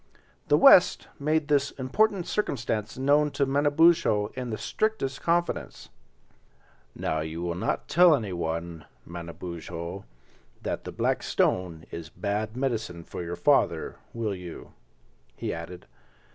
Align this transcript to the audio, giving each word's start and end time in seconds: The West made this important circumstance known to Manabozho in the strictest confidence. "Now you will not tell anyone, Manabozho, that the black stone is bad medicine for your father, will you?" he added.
The 0.47 0.57
West 0.57 1.09
made 1.19 1.47
this 1.47 1.69
important 1.69 2.25
circumstance 2.25 2.97
known 2.97 3.29
to 3.37 3.45
Manabozho 3.45 4.31
in 4.33 4.49
the 4.49 4.57
strictest 4.57 5.21
confidence. 5.21 5.89
"Now 6.95 7.19
you 7.19 7.43
will 7.43 7.53
not 7.53 7.87
tell 7.87 8.15
anyone, 8.15 8.85
Manabozho, 9.05 10.05
that 10.63 10.85
the 10.85 10.91
black 10.91 11.21
stone 11.21 11.85
is 11.91 12.09
bad 12.09 12.57
medicine 12.57 13.03
for 13.03 13.21
your 13.23 13.35
father, 13.35 13.97
will 14.11 14.33
you?" 14.33 14.73
he 15.35 15.53
added. 15.53 15.85